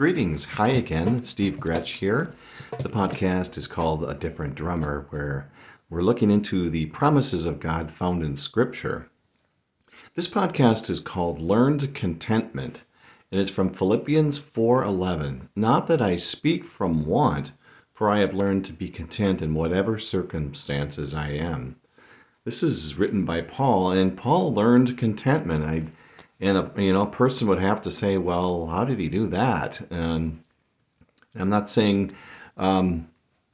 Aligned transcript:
Greetings. 0.00 0.46
Hi 0.46 0.68
again. 0.68 1.08
Steve 1.08 1.56
Gretsch 1.56 1.96
here. 1.96 2.32
The 2.78 2.88
podcast 2.88 3.58
is 3.58 3.66
called 3.66 4.02
A 4.02 4.14
Different 4.14 4.54
Drummer, 4.54 5.06
where 5.10 5.52
we're 5.90 6.00
looking 6.00 6.30
into 6.30 6.70
the 6.70 6.86
promises 6.86 7.44
of 7.44 7.60
God 7.60 7.92
found 7.92 8.22
in 8.22 8.38
Scripture. 8.38 9.10
This 10.14 10.26
podcast 10.26 10.88
is 10.88 11.00
called 11.00 11.38
Learned 11.38 11.94
Contentment, 11.94 12.84
and 13.30 13.38
it's 13.38 13.50
from 13.50 13.74
Philippians 13.74 14.38
4:11. 14.38 15.50
Not 15.54 15.86
that 15.88 16.00
I 16.00 16.16
speak 16.16 16.64
from 16.64 17.04
want, 17.04 17.52
for 17.92 18.08
I 18.08 18.20
have 18.20 18.32
learned 18.32 18.64
to 18.64 18.72
be 18.72 18.88
content 18.88 19.42
in 19.42 19.52
whatever 19.52 19.98
circumstances 19.98 21.12
I 21.12 21.32
am. 21.32 21.76
This 22.46 22.62
is 22.62 22.96
written 22.96 23.26
by 23.26 23.42
Paul, 23.42 23.90
and 23.90 24.16
Paul 24.16 24.54
learned 24.54 24.96
contentment. 24.96 25.66
I 25.66 25.92
and 26.40 26.56
a 26.58 26.70
you 26.76 26.92
know 26.92 27.06
person 27.06 27.48
would 27.48 27.60
have 27.60 27.82
to 27.82 27.92
say, 27.92 28.16
well, 28.18 28.66
how 28.66 28.84
did 28.84 28.98
he 28.98 29.08
do 29.08 29.26
that? 29.28 29.80
And 29.90 30.42
I'm 31.34 31.50
not 31.50 31.68
saying 31.68 32.12
um, 32.56 33.08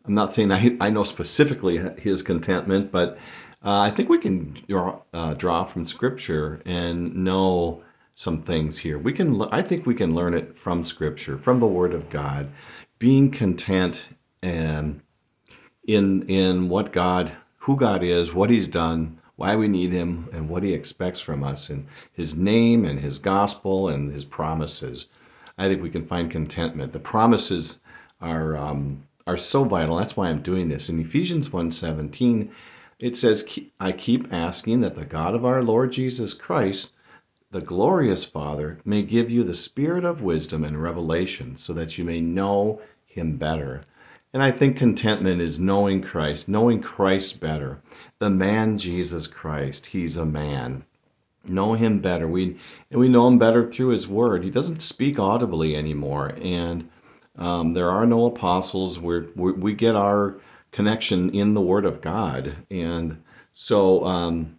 I'm 0.07 0.15
not 0.15 0.33
saying 0.33 0.53
I, 0.53 0.77
I 0.81 0.91
know 0.91 1.05
specifically 1.05 1.79
his 1.99 2.23
contentment, 2.23 2.93
but 2.93 3.19
uh, 3.65 3.81
I 3.81 3.91
think 3.91 4.09
we 4.09 4.19
can 4.19 4.63
draw, 4.69 5.01
uh, 5.13 5.35
draw 5.35 5.65
from 5.65 5.87
Scripture 5.87 6.63
and 6.65 7.15
know 7.15 7.83
some 8.15 8.41
things 8.41 8.79
here. 8.79 8.99
We 8.99 9.13
can 9.13 9.43
I 9.51 9.63
think 9.63 9.87
we 9.87 9.95
can 9.95 10.15
learn 10.15 10.35
it 10.35 10.57
from 10.59 10.85
Scripture, 10.85 11.39
from 11.39 11.61
the 11.61 11.67
Word 11.67 11.93
of 11.93 12.09
God, 12.09 12.49
being 12.99 13.31
content 13.31 14.05
and 14.43 15.01
in 15.87 16.23
in 16.29 16.69
what 16.69 16.93
God, 16.93 17.33
who 17.59 17.77
God 17.77 18.05
is, 18.05 18.33
what 18.33 18.51
He's 18.51 18.69
done 18.69 19.16
why 19.37 19.55
we 19.55 19.69
need 19.69 19.93
him 19.93 20.29
and 20.33 20.49
what 20.49 20.63
he 20.63 20.73
expects 20.73 21.21
from 21.21 21.45
us 21.45 21.69
and 21.69 21.87
his 22.13 22.35
name 22.35 22.85
and 22.85 22.99
his 22.99 23.19
gospel 23.19 23.89
and 23.89 24.13
his 24.13 24.25
promises. 24.25 25.07
I 25.59 25.69
think 25.69 25.83
we 25.83 25.91
can 25.91 26.07
find 26.07 26.31
contentment. 26.31 26.93
The 26.93 26.99
promises 26.99 27.81
are 28.21 28.57
um, 28.57 29.03
are 29.27 29.37
so 29.37 29.65
vital. 29.65 29.97
That's 29.97 30.17
why 30.17 30.29
I'm 30.29 30.43
doing 30.43 30.69
this. 30.69 30.89
In 30.89 31.01
Ephesians 31.01 31.51
1:17, 31.51 32.51
it 32.99 33.17
says, 33.17 33.47
"I 33.79 33.93
keep 33.93 34.33
asking 34.33 34.81
that 34.81 34.95
the 34.95 35.05
God 35.05 35.35
of 35.35 35.45
our 35.45 35.63
Lord 35.63 35.93
Jesus 35.93 36.33
Christ, 36.33 36.93
the 37.51 37.61
glorious 37.61 38.25
Father, 38.25 38.79
may 38.85 39.03
give 39.03 39.31
you 39.31 39.45
the 39.45 39.55
spirit 39.55 40.05
of 40.05 40.23
wisdom 40.23 40.65
and 40.65 40.81
revelation, 40.81 41.57
so 41.57 41.73
that 41.75 41.99
you 41.99 42.05
may 42.05 42.21
know 42.21 42.81
Him 43.05 43.37
better." 43.37 43.83
And 44.37 44.43
I 44.43 44.51
think 44.51 44.77
contentment 44.77 45.41
is 45.41 45.59
knowing 45.59 46.03
Christ, 46.03 46.47
knowing 46.47 46.83
Christ 46.83 47.41
better. 47.41 47.81
The 48.19 48.29
man 48.29 48.77
Jesus 48.77 49.27
Christ, 49.27 49.87
he's 49.87 50.19
a 50.19 50.27
man. 50.27 50.85
Know 51.47 51.73
him 51.73 52.01
better. 52.01 52.29
We 52.29 52.59
and 52.91 53.01
we 53.01 53.09
know 53.09 53.29
him 53.29 53.39
better 53.39 53.71
through 53.71 53.89
his 53.89 54.07
word. 54.07 54.45
He 54.45 54.51
doesn't 54.51 54.83
speak 54.83 55.19
audibly 55.19 55.75
anymore, 55.75 56.35
and 56.43 56.87
um, 57.39 57.73
there 57.73 57.91
are 57.91 58.05
no 58.05 58.27
apostles. 58.27 58.99
We're, 58.99 59.25
we 59.37 59.53
we 59.53 59.73
get 59.73 59.97
our 59.97 60.37
connection 60.71 61.31
in 61.31 61.55
the 61.55 61.63
Word 61.63 61.87
of 61.87 62.03
God, 62.03 62.55
and 62.71 63.23
so 63.55 64.05
um, 64.05 64.59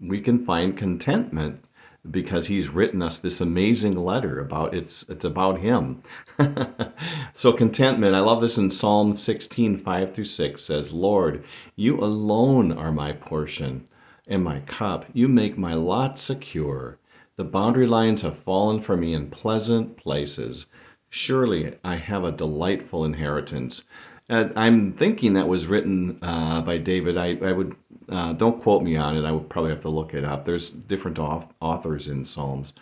we 0.00 0.20
can 0.20 0.44
find 0.44 0.76
contentment 0.76 1.64
because 2.10 2.48
he's 2.48 2.68
written 2.68 3.00
us 3.00 3.18
this 3.20 3.40
amazing 3.40 3.94
letter 3.94 4.40
about 4.40 4.74
it's 4.74 5.04
it's 5.08 5.24
about 5.24 5.60
him. 5.60 6.02
so 7.34 7.52
contentment, 7.52 8.14
I 8.14 8.20
love 8.20 8.40
this 8.40 8.58
in 8.58 8.70
Psalm 8.70 9.14
16, 9.14 9.78
5 9.78 10.14
through 10.14 10.24
6 10.24 10.62
says, 10.62 10.92
Lord, 10.92 11.44
you 11.76 12.00
alone 12.00 12.72
are 12.72 12.92
my 12.92 13.12
portion 13.12 13.84
and 14.26 14.42
my 14.42 14.60
cup. 14.60 15.06
You 15.12 15.28
make 15.28 15.56
my 15.56 15.74
lot 15.74 16.18
secure. 16.18 16.98
The 17.36 17.44
boundary 17.44 17.86
lines 17.86 18.22
have 18.22 18.38
fallen 18.38 18.80
for 18.80 18.96
me 18.96 19.14
in 19.14 19.30
pleasant 19.30 19.96
places. 19.96 20.66
Surely 21.08 21.74
I 21.84 21.96
have 21.96 22.24
a 22.24 22.32
delightful 22.32 23.04
inheritance. 23.04 23.84
And 24.32 24.50
I'm 24.56 24.94
thinking 24.94 25.34
that 25.34 25.46
was 25.46 25.66
written 25.66 26.18
uh, 26.22 26.62
by 26.62 26.78
David. 26.78 27.18
I, 27.18 27.36
I 27.42 27.52
would 27.52 27.76
uh, 28.08 28.32
don't 28.32 28.62
quote 28.62 28.82
me 28.82 28.96
on 28.96 29.14
it. 29.14 29.26
I 29.26 29.30
would 29.30 29.50
probably 29.50 29.70
have 29.72 29.80
to 29.80 29.90
look 29.90 30.14
it 30.14 30.24
up. 30.24 30.46
There's 30.46 30.70
different 30.70 31.18
authors 31.18 32.08
in 32.08 32.24
Psalms, 32.24 32.72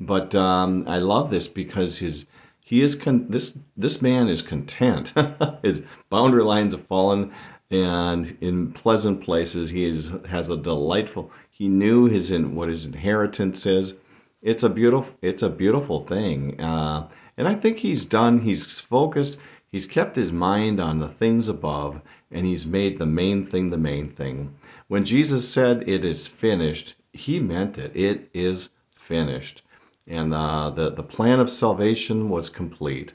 but 0.00 0.34
um, 0.34 0.88
I 0.88 0.96
love 0.96 1.28
this 1.28 1.46
because 1.46 1.98
his 1.98 2.24
he 2.62 2.80
is 2.80 2.94
con- 2.94 3.26
this 3.28 3.58
this 3.76 4.00
man 4.00 4.28
is 4.30 4.40
content. 4.40 5.12
his 5.62 5.82
boundary 6.08 6.42
lines 6.42 6.72
have 6.72 6.86
fallen, 6.86 7.34
and 7.70 8.34
in 8.40 8.72
pleasant 8.72 9.20
places 9.22 9.68
he 9.68 9.84
is 9.84 10.10
has 10.26 10.48
a 10.48 10.56
delightful. 10.56 11.30
He 11.50 11.68
knew 11.68 12.06
his 12.06 12.30
in 12.30 12.54
what 12.54 12.70
his 12.70 12.86
inheritance 12.86 13.66
is. 13.66 13.92
It's 14.40 14.62
a 14.62 14.70
beautiful 14.70 15.12
it's 15.20 15.42
a 15.42 15.50
beautiful 15.50 16.06
thing, 16.06 16.58
uh, 16.62 17.08
and 17.36 17.46
I 17.46 17.56
think 17.56 17.76
he's 17.76 18.06
done. 18.06 18.40
He's 18.40 18.80
focused. 18.80 19.36
He's 19.74 19.88
kept 19.88 20.14
his 20.14 20.30
mind 20.30 20.78
on 20.78 21.00
the 21.00 21.08
things 21.08 21.48
above, 21.48 22.00
and 22.30 22.46
he's 22.46 22.64
made 22.64 22.96
the 22.96 23.06
main 23.06 23.44
thing 23.44 23.70
the 23.70 23.76
main 23.76 24.08
thing. 24.08 24.54
When 24.86 25.04
Jesus 25.04 25.48
said, 25.48 25.88
It 25.88 26.04
is 26.04 26.28
finished, 26.28 26.94
he 27.12 27.40
meant 27.40 27.76
it. 27.76 27.90
It 27.92 28.30
is 28.32 28.68
finished. 28.96 29.62
And 30.06 30.32
uh, 30.32 30.70
the, 30.70 30.90
the 30.90 31.02
plan 31.02 31.40
of 31.40 31.50
salvation 31.50 32.28
was 32.28 32.48
complete. 32.48 33.14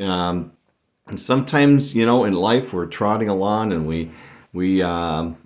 Um, 0.00 0.52
and 1.08 1.20
sometimes, 1.20 1.94
you 1.94 2.06
know, 2.06 2.24
in 2.24 2.32
life 2.32 2.72
we're 2.72 2.86
trotting 2.86 3.28
along 3.28 3.74
and 3.74 3.86
we, 3.86 4.10
we, 4.54 4.80
um, 4.80 5.36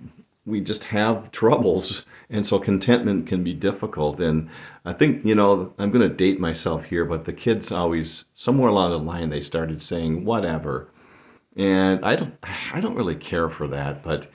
we 0.46 0.60
just 0.60 0.84
have 0.84 1.30
troubles. 1.30 2.04
And 2.30 2.46
so 2.46 2.58
contentment 2.58 3.26
can 3.26 3.42
be 3.42 3.52
difficult. 3.52 4.20
And 4.20 4.48
I 4.84 4.92
think, 4.92 5.24
you 5.24 5.34
know, 5.34 5.72
I'm 5.78 5.90
going 5.90 6.08
to 6.08 6.14
date 6.14 6.40
myself 6.40 6.84
here, 6.84 7.04
but 7.04 7.24
the 7.24 7.32
kids 7.32 7.72
always, 7.72 8.26
somewhere 8.34 8.68
along 8.68 8.90
the 8.90 8.98
line, 8.98 9.30
they 9.30 9.40
started 9.40 9.82
saying, 9.82 10.24
whatever. 10.24 10.88
And 11.56 12.04
I 12.04 12.16
don't, 12.16 12.34
I 12.72 12.80
don't 12.80 12.94
really 12.94 13.16
care 13.16 13.50
for 13.50 13.66
that, 13.68 14.02
but 14.02 14.28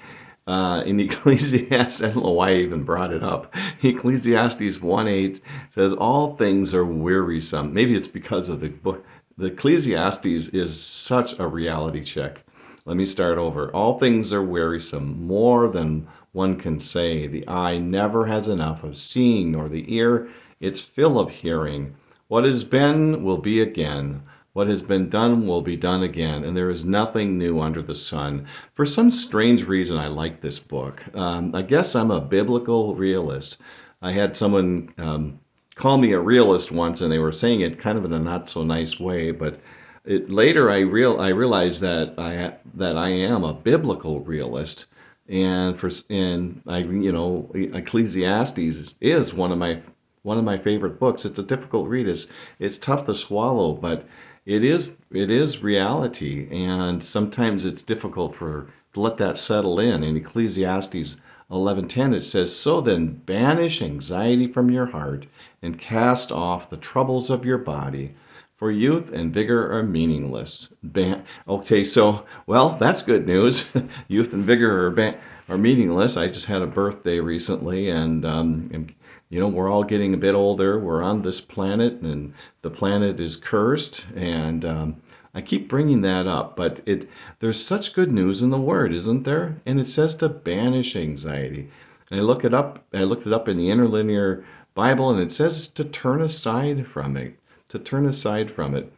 uh, 0.47 0.83
in 0.85 0.99
Ecclesiastes, 0.99 2.03
I 2.03 2.11
don't 2.11 2.23
know 2.23 2.31
why 2.31 2.51
I 2.51 2.55
even 2.55 2.83
brought 2.83 3.13
it 3.13 3.23
up. 3.23 3.53
Ecclesiastes 3.81 4.81
1 4.81 5.07
8 5.07 5.41
says, 5.72 5.93
All 5.93 6.35
things 6.35 6.73
are 6.75 6.85
wearisome. 6.85 7.73
Maybe 7.73 7.95
it's 7.95 8.07
because 8.07 8.49
of 8.49 8.59
the 8.59 8.69
book. 8.69 9.05
The 9.37 9.47
Ecclesiastes 9.47 10.25
is 10.25 10.81
such 10.81 11.39
a 11.39 11.47
reality 11.47 12.03
check. 12.03 12.43
Let 12.85 12.97
me 12.97 13.07
start 13.07 13.40
over. 13.40 13.72
All 13.72 13.97
things 13.97 14.31
are 14.31 14.44
wearisome, 14.44 15.25
more 15.25 15.68
than 15.69 16.07
one 16.34 16.56
can 16.57 16.79
say. 16.79 17.25
The 17.25 17.47
eye 17.47 17.79
never 17.79 18.28
has 18.28 18.47
enough 18.47 18.84
of 18.84 18.96
seeing, 18.96 19.51
nor 19.51 19.69
the 19.69 19.91
ear 19.96 20.29
its 20.59 20.81
fill 20.81 21.18
of 21.18 21.31
hearing. 21.31 21.96
What 22.28 22.44
has 22.44 22.63
been 22.63 23.23
will 23.23 23.40
be 23.40 23.59
again. 23.59 24.22
What 24.53 24.68
has 24.68 24.84
been 24.84 25.09
done 25.09 25.47
will 25.47 25.63
be 25.63 25.75
done 25.75 26.03
again, 26.03 26.44
and 26.44 26.56
there 26.56 26.69
is 26.69 26.85
nothing 26.85 27.40
new 27.40 27.59
under 27.59 27.81
the 27.81 27.96
sun. 27.96 28.47
For 28.75 28.85
some 28.85 29.09
strange 29.09 29.63
reason, 29.63 29.97
I 29.97 30.07
like 30.07 30.40
this 30.40 30.59
book. 30.59 31.03
Um, 31.16 31.56
I 31.56 31.63
guess 31.63 31.96
I'm 31.96 32.12
a 32.12 32.22
biblical 32.22 32.96
realist. 32.96 33.57
I 34.03 34.12
had 34.12 34.38
someone 34.38 34.94
um, 35.00 35.40
call 35.73 35.97
me 35.97 36.13
a 36.13 36.19
realist 36.19 36.72
once, 36.72 37.02
and 37.02 37.12
they 37.12 37.19
were 37.19 37.31
saying 37.31 37.62
it 37.62 37.79
kind 37.79 37.97
of 37.97 38.06
in 38.06 38.13
a 38.13 38.19
not 38.19 38.47
so 38.47 38.63
nice 38.63 39.00
way, 39.00 39.31
but 39.31 39.59
it, 40.05 40.29
later 40.29 40.69
I 40.69 40.79
real 40.79 41.19
I 41.19 41.29
realized 41.29 41.81
that 41.81 42.13
I 42.17 42.53
that 42.75 42.97
I 42.97 43.09
am 43.09 43.43
a 43.43 43.53
biblical 43.53 44.19
realist, 44.21 44.85
and 45.27 45.77
for 45.79 45.89
and 46.09 46.61
I 46.67 46.79
you 46.79 47.11
know 47.11 47.51
Ecclesiastes 47.53 48.57
is, 48.57 48.97
is 49.01 49.33
one 49.33 49.51
of 49.51 49.57
my 49.57 49.81
one 50.23 50.38
of 50.38 50.43
my 50.43 50.57
favorite 50.57 50.99
books. 50.99 51.25
It's 51.25 51.39
a 51.39 51.43
difficult 51.43 51.88
read. 51.88 52.07
It's 52.07 52.27
it's 52.59 52.77
tough 52.77 53.05
to 53.05 53.16
swallow, 53.16 53.73
but 53.73 54.07
it 54.45 54.63
is 54.63 54.95
it 55.11 55.29
is 55.31 55.63
reality, 55.63 56.47
and 56.51 57.03
sometimes 57.03 57.66
it's 57.66 57.83
difficult 57.83 58.35
for 58.35 58.67
to 58.93 58.99
let 58.99 59.17
that 59.17 59.37
settle 59.37 59.79
in. 59.79 60.03
In 60.03 60.17
Ecclesiastes 60.17 61.17
11:10 61.51 62.13
it 62.13 62.23
says, 62.23 62.55
"So 62.55 62.81
then 62.81 63.22
banish 63.25 63.81
anxiety 63.81 64.47
from 64.47 64.69
your 64.69 64.87
heart 64.87 65.25
and 65.61 65.79
cast 65.79 66.31
off 66.31 66.69
the 66.69 66.78
troubles 66.78 67.29
of 67.29 67.46
your 67.46 67.58
body." 67.58 68.13
For 68.57 68.72
youth 68.72 69.11
and 69.11 69.34
vigor 69.34 69.69
are 69.69 69.84
meaningless. 69.84 70.73
Ban- 70.81 71.25
okay, 71.47 71.84
so 71.84 72.25
well, 72.47 72.78
that's 72.79 73.02
good 73.02 73.28
news. 73.28 73.72
youth 74.07 74.34
and 74.34 74.46
vigor 74.46 74.87
are 74.87 74.91
ban- 74.91 75.17
are 75.49 75.57
meaningless. 75.57 76.16
I 76.16 76.29
just 76.29 76.46
had 76.46 76.61
a 76.61 76.67
birthday 76.67 77.19
recently, 77.19 77.90
and 77.90 78.25
um, 78.25 78.87
you 79.29 79.40
know, 79.40 79.47
we're 79.47 79.69
all 79.69 79.84
getting 79.84 80.13
a 80.13 80.17
bit 80.17 80.35
older. 80.35 80.79
We're 80.79 81.03
on 81.03 81.22
this 81.22 81.41
planet, 81.41 81.99
and 82.02 82.34
the 82.61 82.69
planet 82.69 83.19
is 83.19 83.35
cursed. 83.35 84.05
And 84.16 84.63
um, 84.63 85.01
I 85.34 85.41
keep 85.41 85.67
bringing 85.67 86.01
that 86.01 86.25
up, 86.28 86.55
but 86.55 86.81
it 86.85 87.09
there's 87.40 87.63
such 87.63 87.93
good 87.93 88.11
news 88.11 88.41
in 88.41 88.51
the 88.51 88.58
Word, 88.58 88.93
isn't 88.93 89.23
there? 89.23 89.61
And 89.66 89.81
it 89.81 89.90
says 89.90 90.16
to 90.16 90.29
banish 90.29 90.96
anxiety. 90.96 91.69
And 92.09 92.19
I 92.19 92.23
look 92.23 92.46
it 92.46 92.53
up. 92.53 92.85
I 92.93 93.03
looked 93.03 93.28
it 93.28 93.34
up 93.34 93.49
in 93.49 93.58
the 93.58 93.69
interlinear 93.69 94.46
Bible, 94.75 95.09
and 95.09 95.19
it 95.19 95.34
says 95.34 95.67
to 95.69 95.84
turn 95.84 96.22
aside 96.22 96.87
from 96.87 97.17
it. 97.17 97.37
To 97.70 97.79
turn 97.79 98.08
aside 98.08 98.52
from 98.52 98.76
it. 98.76 98.91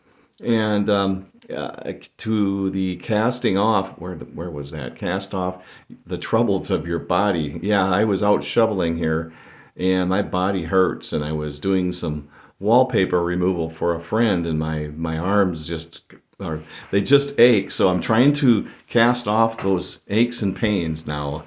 And 0.43 0.89
um, 0.89 1.27
uh, 1.53 1.93
to 2.17 2.69
the 2.69 2.97
casting 2.97 3.57
off, 3.57 3.97
where 3.99 4.15
where 4.15 4.51
was 4.51 4.71
that? 4.71 4.95
Cast 4.95 5.33
off 5.33 5.63
the 6.05 6.17
troubles 6.17 6.69
of 6.69 6.85
your 6.85 6.99
body. 6.99 7.59
Yeah, 7.63 7.87
I 7.87 8.03
was 8.03 8.23
out 8.23 8.43
shoveling 8.43 8.97
here 8.97 9.33
and 9.77 10.09
my 10.09 10.21
body 10.21 10.63
hurts 10.63 11.13
and 11.13 11.23
I 11.23 11.31
was 11.31 11.59
doing 11.59 11.93
some 11.93 12.27
wallpaper 12.59 13.23
removal 13.23 13.69
for 13.69 13.95
a 13.95 14.01
friend, 14.01 14.45
and 14.45 14.57
my 14.57 14.87
my 14.95 15.17
arms 15.17 15.67
just 15.67 16.01
or 16.39 16.61
they 16.91 17.01
just 17.01 17.39
ache. 17.39 17.71
So 17.71 17.89
I'm 17.89 18.01
trying 18.01 18.33
to 18.33 18.67
cast 18.87 19.27
off 19.27 19.61
those 19.61 20.01
aches 20.07 20.41
and 20.41 20.55
pains 20.55 21.07
now, 21.07 21.45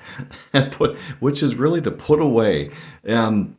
put 0.72 0.96
which 1.18 1.42
is 1.42 1.54
really 1.54 1.80
to 1.82 1.90
put 1.90 2.20
away. 2.20 2.70
Um, 3.08 3.56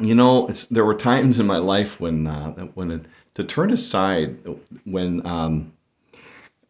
you 0.00 0.14
know, 0.14 0.48
there 0.70 0.84
were 0.84 0.94
times 0.94 1.38
in 1.38 1.46
my 1.46 1.58
life 1.58 2.00
when 2.00 2.26
uh, 2.26 2.52
when 2.74 2.90
it, 2.90 3.06
to 3.34 3.44
turn 3.44 3.72
aside 3.72 4.36
when 4.84 5.24
um, 5.26 5.72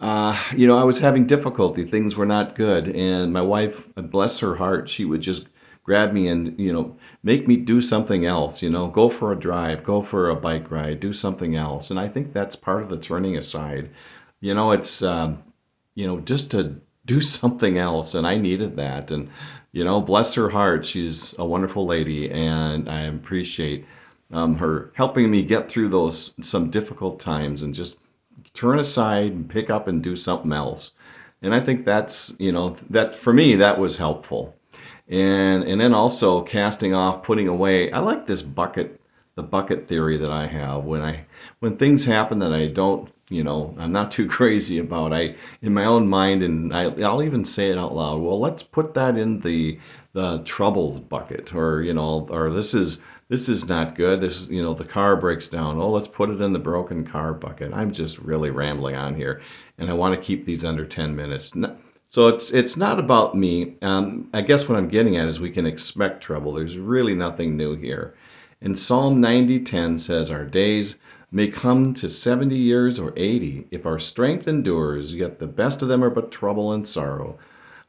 uh, 0.01 0.39
you 0.55 0.67
know 0.67 0.77
I 0.77 0.85
was 0.85 0.99
having 0.99 1.27
difficulty, 1.27 1.85
things 1.85 2.17
were 2.17 2.27
not 2.27 2.55
good, 2.55 2.89
and 2.89 3.33
my 3.33 3.43
wife, 3.43 3.87
bless 3.97 4.39
her 4.41 4.57
heart, 4.57 4.89
she 4.89 5.05
would 5.05 5.21
just 5.21 5.47
grab 5.85 6.13
me 6.13 6.29
and 6.29 6.59
you 6.59 6.73
know 6.73 6.97
make 7.23 7.47
me 7.47 7.57
do 7.57 7.81
something 7.81 8.25
else 8.25 8.63
you 8.63 8.71
know 8.71 8.89
go 8.89 9.09
for 9.09 9.33
a 9.33 9.39
drive 9.39 9.85
go 9.85 10.03
for 10.03 10.31
a 10.31 10.37
bike 10.37 10.71
ride 10.71 10.99
do 10.99 11.13
something 11.13 11.57
else 11.57 11.91
and 11.91 12.01
i 12.01 12.09
think 12.09 12.33
that's 12.33 12.57
part 12.57 12.83
of 12.83 12.89
the 12.89 12.99
turning 12.99 13.37
aside. 13.37 13.91
You 14.41 14.55
know 14.55 14.73
it's 14.73 15.03
um, 15.03 15.43
you 15.95 16.07
know 16.07 16.21
just 16.21 16.51
to 16.53 16.81
do 17.07 17.21
something 17.39 17.79
else 17.79 18.15
and 18.15 18.27
i 18.27 18.37
needed 18.37 18.77
that 18.77 19.11
and 19.11 19.31
you 19.75 19.85
know 19.85 20.01
bless 20.01 20.35
her 20.35 20.49
heart 20.49 20.87
she's 20.87 21.35
a 21.39 21.45
wonderful 21.45 21.87
lady 21.87 22.31
and 22.31 22.89
i 22.89 23.03
appreciate 23.03 23.85
um, 24.33 24.57
her 24.57 24.91
helping 24.95 25.31
me 25.31 25.43
get 25.43 25.69
through 25.69 25.89
those 25.89 26.35
some 26.41 26.71
difficult 26.71 27.21
times 27.21 27.63
and 27.63 27.75
just 27.75 27.97
turn 28.55 28.79
aside 28.79 29.33
and 29.33 29.51
pick 29.51 29.69
up 29.69 29.87
and 29.87 30.03
do 30.03 30.17
something 30.17 30.53
else 30.53 30.95
and 31.43 31.55
i 31.55 31.61
think 31.61 31.85
that's 31.85 32.33
you 32.39 32.53
know 32.53 32.77
that 32.89 33.15
for 33.15 33.33
me 33.33 33.55
that 33.57 33.79
was 33.79 33.99
helpful 33.99 34.55
and 35.09 35.65
and 35.65 35.81
then 35.81 35.95
also 35.95 36.43
casting 36.43 36.95
off, 36.95 37.23
putting 37.23 37.49
away. 37.49 37.91
I 37.93 38.01
like 38.01 38.27
this 38.27 38.43
bucket, 38.43 39.01
the 39.35 39.43
bucket 39.43 39.89
theory 39.89 40.17
that 40.19 40.31
I 40.31 40.47
have 40.47 40.85
when 40.85 41.03
I 41.03 41.27
when 41.61 41.77
things 41.77 42.05
happen 42.05 42.39
that 42.41 42.53
I 42.53 42.69
don't, 42.69 43.11
you 43.29 43.43
know, 43.43 43.75
I'm 43.79 43.93
not 43.93 44.13
too 44.13 44.29
crazy 44.39 44.79
about. 44.79 45.13
I 45.13 45.37
in 45.63 45.75
my 45.75 45.85
own 45.85 46.09
mind, 46.09 46.43
and 46.43 46.75
I, 46.75 46.85
I'll 47.03 47.23
even 47.23 47.45
say 47.45 47.71
it 47.71 47.79
out 47.79 47.95
loud. 47.95 48.21
Well, 48.21 48.41
let's 48.41 48.63
put 48.63 48.95
that 48.95 49.17
in 49.17 49.41
the 49.41 49.79
the 50.13 50.39
troubles 50.45 51.01
bucket, 51.01 51.55
or 51.55 51.83
you 51.83 51.95
know, 51.95 52.27
or 52.31 52.51
this 52.51 52.75
is 52.75 53.01
this 53.29 53.49
is 53.49 53.69
not 53.69 53.97
good. 53.97 54.21
This, 54.21 54.47
you 54.49 54.63
know, 54.63 54.75
the 54.75 54.85
car 54.85 55.17
breaks 55.17 55.49
down. 55.49 55.79
Oh, 55.79 55.91
let's 55.91 56.09
put 56.09 56.31
it 56.31 56.41
in 56.41 56.53
the 56.53 56.59
broken 56.59 57.07
car 57.07 57.33
bucket. 57.33 57.73
I'm 57.73 57.93
just 57.93 58.19
really 58.19 58.51
rambling 58.51 58.97
on 58.97 59.15
here, 59.15 59.41
and 59.79 59.91
I 59.91 59.95
want 59.95 60.15
to 60.15 60.25
keep 60.25 60.45
these 60.45 60.65
under 60.65 60.85
10 60.85 61.17
minutes. 61.17 61.55
So 62.09 62.29
it's 62.29 62.53
it's 62.53 62.77
not 62.77 62.99
about 62.99 63.35
me. 63.35 63.77
Um, 63.83 64.29
I 64.33 64.43
guess 64.43 64.69
what 64.69 64.79
I'm 64.79 64.89
getting 64.89 65.17
at 65.17 65.29
is 65.29 65.41
we 65.41 65.51
can 65.51 65.67
expect 65.67 66.23
trouble. 66.23 66.53
There's 66.53 66.79
really 66.79 67.15
nothing 67.15 67.57
new 67.57 67.75
here. 67.75 68.15
And 68.61 68.79
Psalm 68.79 69.21
90:10 69.21 69.99
says, 69.99 70.31
"Our 70.31 70.45
days 70.45 70.95
may 71.35 71.49
come 71.49 71.93
to 71.93 72.09
70 72.09 72.57
years 72.57 72.99
or 73.01 73.13
80, 73.17 73.67
if 73.73 73.85
our 73.85 73.99
strength 73.99 74.47
endures. 74.47 75.13
Yet 75.13 75.41
the 75.41 75.49
best 75.49 75.83
of 75.83 75.89
them 75.89 76.05
are 76.05 76.09
but 76.09 76.31
trouble 76.31 76.73
and 76.73 76.87
sorrow, 76.87 77.37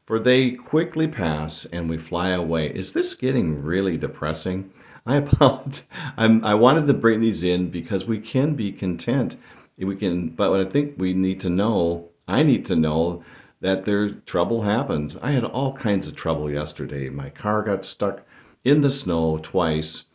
for 0.06 0.20
they 0.20 0.52
quickly 0.52 1.08
pass 1.08 1.66
and 1.66 1.88
we 1.88 1.98
fly 1.98 2.32
away." 2.32 2.72
Is 2.72 2.92
this 2.92 3.14
getting 3.14 3.62
really 3.64 3.98
depressing? 3.98 4.72
I 5.06 5.18
apologize. 5.18 5.86
I'm, 6.18 6.44
I 6.44 6.56
wanted 6.56 6.88
to 6.88 6.94
bring 6.96 7.22
these 7.22 7.44
in 7.44 7.70
because 7.70 8.06
we 8.06 8.20
can 8.20 8.56
be 8.56 8.72
content. 8.72 9.38
We 9.78 9.96
can, 9.96 10.30
but 10.30 10.52
I 10.54 10.68
think 10.68 10.96
we 10.98 11.14
need 11.14 11.40
to 11.42 11.50
know. 11.50 12.10
I 12.28 12.42
need 12.42 12.66
to 12.66 12.76
know 12.76 13.24
that 13.62 13.84
there 13.84 14.10
trouble 14.26 14.64
happens. 14.64 15.18
I 15.22 15.32
had 15.32 15.44
all 15.44 15.74
kinds 15.74 16.08
of 16.08 16.16
trouble 16.16 16.50
yesterday. 16.50 17.10
My 17.10 17.30
car 17.30 17.62
got 17.62 17.86
stuck 17.86 18.24
in 18.64 18.82
the 18.82 18.90
snow 18.90 19.40
twice, 19.44 20.06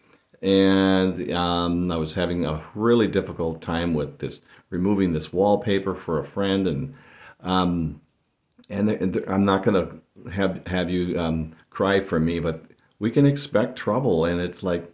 and 0.42 1.31
um, 1.32 1.90
I 1.90 1.96
was 1.96 2.14
having 2.14 2.46
a 2.46 2.64
really 2.75 3.06
difficult 3.06 3.60
time 3.60 3.94
with 3.94 4.19
this 4.19 4.40
removing 4.70 5.12
this 5.12 5.32
wallpaper 5.32 5.94
for 5.94 6.20
a 6.20 6.26
friend, 6.26 6.66
and 6.66 6.94
um, 7.40 8.00
and, 8.70 8.90
and 8.90 9.25
I'm 9.28 9.44
not 9.44 9.64
going 9.64 9.87
to 9.87 10.31
have 10.31 10.66
have 10.66 10.88
you 10.90 11.19
um, 11.19 11.54
cry 11.70 12.00
for 12.00 12.19
me, 12.19 12.40
but 12.40 12.64
we 12.98 13.10
can 13.10 13.26
expect 13.26 13.76
trouble, 13.76 14.25
and 14.25 14.40
it's 14.40 14.62
like 14.62 14.92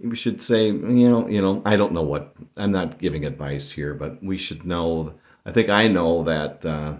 we 0.00 0.16
should 0.16 0.42
say, 0.42 0.66
you 0.66 1.08
know, 1.08 1.28
you 1.28 1.40
know, 1.40 1.62
I 1.64 1.76
don't 1.76 1.92
know 1.92 2.02
what 2.02 2.34
I'm 2.56 2.72
not 2.72 2.98
giving 2.98 3.24
advice 3.24 3.70
here, 3.70 3.94
but 3.94 4.22
we 4.22 4.38
should 4.38 4.64
know. 4.64 5.14
I 5.46 5.52
think 5.52 5.68
I 5.68 5.88
know 5.88 6.24
that. 6.24 6.64
Uh, 6.64 6.96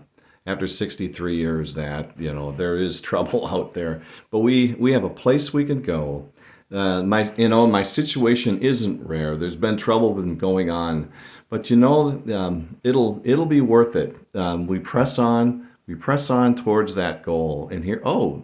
after 0.47 0.67
63 0.67 1.37
years 1.37 1.75
that 1.75 2.19
you 2.19 2.33
know 2.33 2.53
there 2.53 2.79
is 2.79 3.01
trouble 3.03 3.47
out 3.47 3.75
there 3.75 4.01
but 4.31 4.39
we 4.39 4.75
we 4.79 4.91
have 4.93 5.05
a 5.05 5.11
place 5.11 5.53
we 5.53 5.63
can 5.63 5.83
go 5.83 6.27
uh, 6.73 7.03
my 7.03 7.33
you 7.37 7.49
know 7.49 7.67
my 7.67 7.83
situation 7.83 8.61
isn't 8.61 9.05
rare 9.07 9.37
there's 9.37 9.57
been 9.57 9.77
trouble 9.77 10.15
been 10.15 10.37
going 10.37 10.71
on 10.71 11.11
but 11.49 11.71
you 11.71 11.77
know 11.77 12.23
um, 12.35 12.77
it'll 12.85 13.21
it'll 13.25 13.47
be 13.47 13.61
worth 13.61 13.97
it 13.97 14.17
um, 14.35 14.67
we 14.67 14.79
press 14.79 15.19
on 15.19 15.69
we 15.87 15.95
press 15.95 16.31
on 16.31 16.55
towards 16.55 16.95
that 16.95 17.23
goal 17.23 17.69
and 17.73 17.85
here 17.85 18.03
oh 18.05 18.43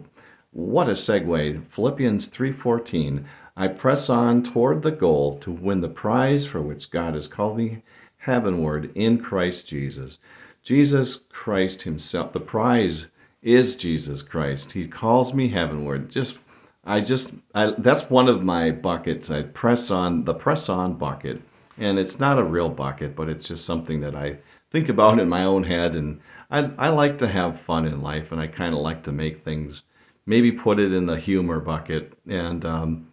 what 0.51 0.89
a 0.89 0.93
segue 0.93 1.61
philippians 1.69 2.29
3.14 2.29 3.23
i 3.57 3.67
press 3.67 4.09
on 4.09 4.41
toward 4.41 4.81
the 4.81 4.91
goal 4.91 5.37
to 5.39 5.51
win 5.51 5.81
the 5.81 5.87
prize 5.87 6.45
for 6.45 6.61
which 6.61 6.89
god 6.89 7.13
has 7.13 7.27
called 7.27 7.57
me 7.57 7.83
heavenward 8.17 8.91
in 8.95 9.19
christ 9.19 9.67
jesus 9.67 10.19
Jesus 10.65 11.19
Christ 11.29 11.83
Himself. 11.83 12.33
The 12.33 12.39
prize 12.39 13.05
is 13.43 13.75
Jesus 13.75 14.23
Christ. 14.23 14.71
He 14.71 14.87
calls 14.87 15.35
me 15.35 15.47
heavenward. 15.47 16.09
Just, 16.09 16.39
I 16.85 17.01
just, 17.01 17.31
I, 17.53 17.73
that's 17.77 18.09
one 18.09 18.27
of 18.27 18.43
my 18.43 18.71
buckets. 18.71 19.31
I 19.31 19.43
press 19.43 19.89
on 19.91 20.23
the 20.23 20.33
press 20.33 20.69
on 20.69 20.93
bucket, 20.93 21.41
and 21.77 21.97
it's 21.97 22.19
not 22.19 22.39
a 22.39 22.43
real 22.43 22.69
bucket, 22.69 23.15
but 23.15 23.29
it's 23.29 23.47
just 23.47 23.65
something 23.65 23.99
that 24.01 24.15
I 24.15 24.37
think 24.71 24.89
about 24.89 25.19
in 25.19 25.27
my 25.27 25.45
own 25.45 25.63
head. 25.63 25.95
And 25.95 26.19
I, 26.51 26.69
I 26.77 26.89
like 26.89 27.17
to 27.19 27.27
have 27.27 27.61
fun 27.61 27.87
in 27.87 28.01
life, 28.01 28.31
and 28.31 28.39
I 28.39 28.47
kind 28.47 28.73
of 28.73 28.81
like 28.81 29.03
to 29.03 29.11
make 29.11 29.43
things, 29.43 29.83
maybe 30.25 30.51
put 30.51 30.79
it 30.79 30.93
in 30.93 31.05
the 31.05 31.17
humor 31.19 31.59
bucket, 31.59 32.13
and 32.27 32.63
um, 32.65 33.07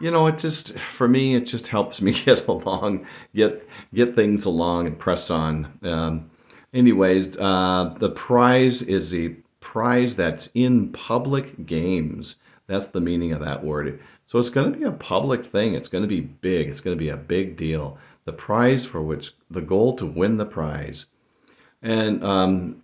you 0.00 0.10
know, 0.10 0.26
it 0.26 0.38
just 0.38 0.76
for 0.92 1.06
me, 1.06 1.34
it 1.34 1.42
just 1.46 1.68
helps 1.68 2.00
me 2.00 2.12
get 2.24 2.46
along, 2.48 3.06
get 3.34 3.66
get 3.94 4.16
things 4.16 4.44
along, 4.44 4.86
and 4.86 4.98
press 4.98 5.30
on. 5.30 5.78
Um, 5.82 6.30
anyways, 6.72 7.36
uh, 7.38 7.94
the 7.98 8.10
prize 8.10 8.82
is 8.82 9.14
a 9.14 9.36
prize 9.60 10.16
that's 10.16 10.48
in 10.54 10.90
public 10.92 11.66
games. 11.66 12.36
That's 12.66 12.86
the 12.88 13.00
meaning 13.00 13.32
of 13.32 13.40
that 13.40 13.62
word. 13.62 14.00
So 14.24 14.38
it's 14.38 14.50
going 14.50 14.72
to 14.72 14.78
be 14.78 14.84
a 14.84 14.92
public 14.92 15.46
thing. 15.46 15.74
It's 15.74 15.88
going 15.88 16.02
to 16.02 16.08
be 16.08 16.20
big. 16.20 16.68
It's 16.68 16.80
going 16.80 16.96
to 16.96 17.02
be 17.02 17.10
a 17.10 17.16
big 17.16 17.56
deal. 17.56 17.98
The 18.24 18.32
prize 18.32 18.86
for 18.86 19.02
which 19.02 19.34
the 19.50 19.60
goal 19.60 19.96
to 19.96 20.06
win 20.06 20.38
the 20.38 20.46
prize. 20.46 21.06
And 21.82 22.24
um, 22.24 22.82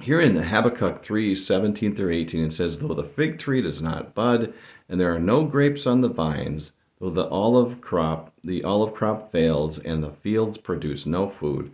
here 0.00 0.20
in 0.20 0.34
Habakkuk 0.34 1.02
3 1.02 1.34
17 1.34 1.94
through 1.94 2.12
18, 2.12 2.44
it 2.46 2.52
says, 2.52 2.78
Though 2.78 2.94
the 2.94 3.04
fig 3.04 3.38
tree 3.38 3.60
does 3.60 3.82
not 3.82 4.14
bud, 4.14 4.54
and 4.88 4.98
there 4.98 5.14
are 5.14 5.20
no 5.20 5.44
grapes 5.44 5.86
on 5.86 6.00
the 6.00 6.08
vines, 6.08 6.72
though 6.98 7.10
the 7.10 7.28
olive 7.28 7.80
crop, 7.82 8.32
the 8.42 8.64
olive 8.64 8.94
crop 8.94 9.30
fails, 9.30 9.78
and 9.78 10.02
the 10.02 10.10
fields 10.10 10.56
produce 10.56 11.04
no 11.04 11.28
food, 11.28 11.70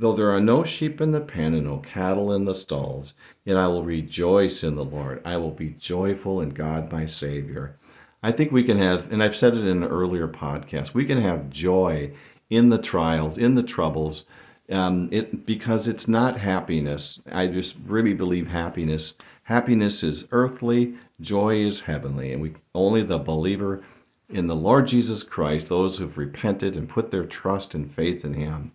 Though 0.00 0.14
there 0.14 0.30
are 0.30 0.40
no 0.40 0.64
sheep 0.64 0.98
in 1.02 1.10
the 1.10 1.20
pen 1.20 1.52
and 1.52 1.66
no 1.66 1.76
cattle 1.76 2.32
in 2.32 2.46
the 2.46 2.54
stalls, 2.54 3.12
yet 3.44 3.58
I 3.58 3.68
will 3.68 3.84
rejoice 3.84 4.64
in 4.64 4.74
the 4.74 4.82
Lord. 4.82 5.20
I 5.26 5.36
will 5.36 5.50
be 5.50 5.76
joyful 5.78 6.40
in 6.40 6.48
God 6.48 6.90
my 6.90 7.04
Savior. 7.04 7.76
I 8.22 8.32
think 8.32 8.50
we 8.50 8.64
can 8.64 8.78
have, 8.78 9.12
and 9.12 9.22
I've 9.22 9.36
said 9.36 9.54
it 9.54 9.66
in 9.66 9.82
an 9.82 9.90
earlier 9.90 10.26
podcast, 10.26 10.94
we 10.94 11.04
can 11.04 11.20
have 11.20 11.50
joy 11.50 12.12
in 12.48 12.70
the 12.70 12.78
trials, 12.78 13.36
in 13.36 13.54
the 13.54 13.62
troubles, 13.62 14.24
um, 14.70 15.10
it, 15.12 15.44
because 15.44 15.86
it's 15.86 16.08
not 16.08 16.38
happiness. 16.38 17.20
I 17.30 17.48
just 17.48 17.76
really 17.86 18.14
believe 18.14 18.46
happiness. 18.46 19.12
Happiness 19.42 20.02
is 20.02 20.26
earthly, 20.32 20.94
joy 21.20 21.56
is 21.56 21.80
heavenly, 21.80 22.32
and 22.32 22.40
we 22.40 22.54
only 22.74 23.02
the 23.02 23.18
believer 23.18 23.84
in 24.30 24.46
the 24.46 24.56
Lord 24.56 24.86
Jesus 24.86 25.22
Christ, 25.22 25.68
those 25.68 25.98
who've 25.98 26.16
repented 26.16 26.74
and 26.74 26.88
put 26.88 27.10
their 27.10 27.26
trust 27.26 27.74
and 27.74 27.94
faith 27.94 28.24
in 28.24 28.32
Him, 28.32 28.72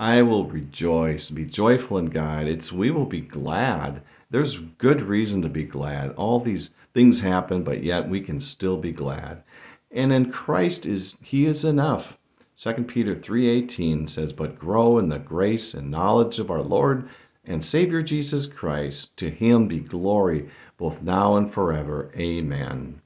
I 0.00 0.22
will 0.22 0.44
rejoice, 0.44 1.28
be 1.28 1.44
joyful 1.44 1.98
in 1.98 2.06
God. 2.06 2.46
It's 2.46 2.72
we 2.72 2.92
will 2.92 3.04
be 3.04 3.20
glad. 3.20 4.00
There's 4.30 4.56
good 4.56 5.02
reason 5.02 5.42
to 5.42 5.48
be 5.48 5.64
glad. 5.64 6.12
All 6.12 6.38
these 6.38 6.70
things 6.94 7.20
happen, 7.20 7.64
but 7.64 7.82
yet 7.82 8.08
we 8.08 8.20
can 8.20 8.38
still 8.38 8.76
be 8.76 8.92
glad. 8.92 9.42
And 9.90 10.12
in 10.12 10.30
Christ 10.30 10.86
is 10.86 11.18
he 11.20 11.46
is 11.46 11.64
enough. 11.64 12.16
2 12.54 12.86
Peter 12.86 13.16
3:18 13.16 14.06
says, 14.06 14.32
"But 14.32 14.56
grow 14.56 14.98
in 14.98 15.08
the 15.08 15.18
grace 15.18 15.74
and 15.74 15.90
knowledge 15.90 16.38
of 16.38 16.48
our 16.48 16.62
Lord 16.62 17.08
and 17.44 17.64
Savior 17.64 18.00
Jesus 18.00 18.46
Christ. 18.46 19.16
To 19.16 19.30
him 19.30 19.66
be 19.66 19.80
glory 19.80 20.48
both 20.76 21.02
now 21.02 21.34
and 21.34 21.52
forever. 21.52 22.12
Amen." 22.16 23.00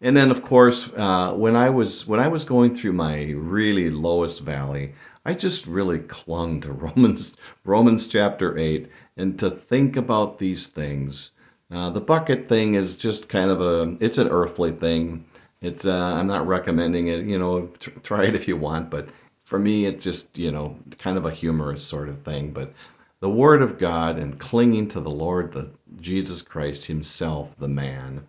And 0.00 0.16
then, 0.16 0.32
of 0.32 0.42
course, 0.42 0.90
uh, 0.96 1.32
when 1.34 1.54
I 1.54 1.70
was 1.70 2.06
when 2.08 2.18
I 2.18 2.28
was 2.28 2.44
going 2.44 2.74
through 2.74 2.94
my 2.94 3.30
really 3.30 3.90
lowest 3.90 4.42
valley, 4.42 4.92
I 5.26 5.32
just 5.32 5.66
really 5.66 6.00
clung 6.00 6.60
to 6.62 6.72
Romans 6.96 7.36
Romans 7.64 8.06
chapter 8.06 8.58
eight 8.58 8.90
and 9.16 9.38
to 9.38 9.50
think 9.50 9.96
about 9.96 10.38
these 10.38 10.68
things. 10.68 11.30
Uh, 11.70 11.90
the 11.90 12.00
bucket 12.00 12.48
thing 12.48 12.74
is 12.74 12.96
just 12.96 13.28
kind 13.28 13.50
of 13.50 13.60
a 13.60 13.96
it's 14.00 14.18
an 14.18 14.28
earthly 14.28 14.72
thing, 14.72 15.24
It's 15.62 15.86
uh, 15.86 15.92
I'm 15.92 16.26
not 16.26 16.46
recommending 16.46 17.08
it. 17.08 17.24
You 17.24 17.38
know, 17.38 17.68
tr- 17.80 17.90
try 18.02 18.24
it 18.26 18.34
if 18.34 18.46
you 18.46 18.56
want, 18.56 18.90
but 18.90 19.08
for 19.44 19.58
me, 19.58 19.86
it's 19.86 20.04
just 20.04 20.36
you 20.38 20.52
know 20.52 20.76
kind 20.98 21.16
of 21.16 21.24
a 21.24 21.30
humorous 21.30 21.84
sort 21.84 22.08
of 22.10 22.22
thing. 22.22 22.52
But 22.52 22.74
the 23.20 23.30
Word 23.30 23.62
of 23.62 23.78
God 23.78 24.18
and 24.18 24.38
clinging 24.38 24.88
to 24.88 25.00
the 25.00 25.10
Lord, 25.10 25.52
the 25.52 25.70
Jesus 26.00 26.42
Christ 26.42 26.84
Himself, 26.84 27.56
the 27.58 27.68
man. 27.68 28.26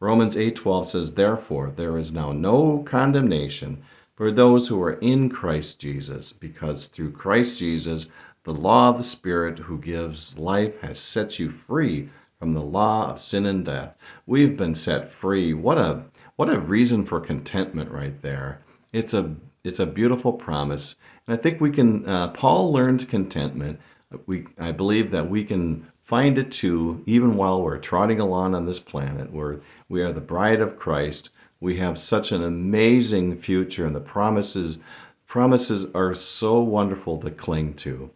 Romans 0.00 0.36
8:12 0.36 0.86
says, 0.86 1.12
"Therefore 1.12 1.70
there 1.76 1.98
is 1.98 2.10
now 2.12 2.32
no 2.32 2.82
condemnation 2.86 3.82
for 4.18 4.32
those 4.32 4.66
who 4.66 4.82
are 4.82 4.94
in 4.94 5.28
Christ 5.28 5.80
Jesus, 5.80 6.32
because 6.32 6.88
through 6.88 7.12
Christ 7.12 7.60
Jesus 7.60 8.08
the 8.42 8.52
law 8.52 8.88
of 8.88 8.98
the 8.98 9.04
Spirit 9.04 9.60
who 9.60 9.78
gives 9.78 10.36
life 10.36 10.80
has 10.80 10.98
set 10.98 11.38
you 11.38 11.50
free 11.50 12.08
from 12.40 12.52
the 12.52 12.62
law 12.62 13.10
of 13.10 13.20
sin 13.20 13.46
and 13.46 13.64
death." 13.64 13.94
We've 14.26 14.56
been 14.56 14.74
set 14.74 15.12
free. 15.12 15.54
What 15.54 15.78
a 15.78 16.02
what 16.34 16.52
a 16.52 16.58
reason 16.58 17.06
for 17.06 17.20
contentment 17.20 17.92
right 17.92 18.20
there. 18.20 18.58
It's 18.92 19.14
a 19.14 19.36
it's 19.62 19.78
a 19.78 19.86
beautiful 19.86 20.32
promise, 20.32 20.96
and 21.28 21.38
I 21.38 21.40
think 21.40 21.60
we 21.60 21.70
can. 21.70 22.04
Uh, 22.04 22.28
Paul 22.28 22.72
learned 22.72 23.08
contentment. 23.08 23.78
We 24.26 24.46
I 24.58 24.72
believe 24.72 25.12
that 25.12 25.30
we 25.30 25.44
can 25.44 25.86
find 26.02 26.38
it 26.38 26.50
too, 26.50 27.04
even 27.06 27.36
while 27.36 27.62
we're 27.62 27.78
trotting 27.78 28.18
along 28.18 28.56
on 28.56 28.66
this 28.66 28.80
planet, 28.80 29.32
where 29.32 29.60
we 29.88 30.02
are 30.02 30.12
the 30.12 30.20
bride 30.20 30.60
of 30.60 30.76
Christ. 30.76 31.30
We 31.60 31.78
have 31.78 31.98
such 31.98 32.32
an 32.32 32.42
amazing 32.44 33.40
future, 33.40 33.84
and 33.84 33.94
the 33.94 34.00
promises 34.00 34.78
promises 35.26 35.86
are 35.94 36.14
so 36.14 36.58
wonderful 36.60 37.18
to 37.18 37.30
cling 37.30 37.74
to. 37.74 38.10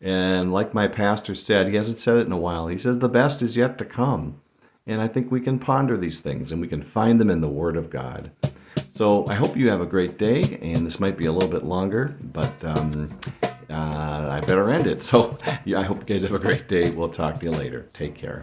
And 0.00 0.52
like 0.52 0.74
my 0.74 0.88
pastor 0.88 1.34
said, 1.34 1.68
he 1.68 1.76
hasn't 1.76 1.98
said 1.98 2.16
it 2.16 2.26
in 2.26 2.32
a 2.32 2.36
while. 2.36 2.66
He 2.66 2.76
says 2.76 2.98
the 2.98 3.08
best 3.08 3.40
is 3.40 3.56
yet 3.56 3.78
to 3.78 3.84
come. 3.84 4.40
And 4.86 5.00
I 5.00 5.08
think 5.08 5.30
we 5.30 5.40
can 5.40 5.58
ponder 5.58 5.96
these 5.96 6.20
things 6.20 6.52
and 6.52 6.60
we 6.60 6.68
can 6.68 6.82
find 6.82 7.20
them 7.20 7.30
in 7.30 7.40
the 7.40 7.48
Word 7.48 7.76
of 7.76 7.88
God. 7.88 8.30
So 8.76 9.26
I 9.26 9.34
hope 9.34 9.56
you 9.56 9.68
have 9.68 9.82
a 9.82 9.86
great 9.86 10.16
day, 10.16 10.40
and 10.62 10.86
this 10.86 10.98
might 10.98 11.18
be 11.18 11.26
a 11.26 11.32
little 11.32 11.50
bit 11.50 11.66
longer, 11.66 12.16
but 12.32 12.64
um, 12.64 13.08
uh, 13.68 14.40
I 14.40 14.46
better 14.46 14.70
end 14.70 14.86
it. 14.86 14.98
So 15.02 15.30
yeah, 15.66 15.80
I 15.80 15.82
hope 15.82 15.98
you 15.98 16.14
guys 16.14 16.22
have 16.22 16.32
a 16.32 16.38
great 16.38 16.66
day. 16.66 16.84
We'll 16.96 17.10
talk 17.10 17.34
to 17.34 17.44
you 17.44 17.50
later. 17.52 17.82
Take 17.82 18.14
care. 18.14 18.42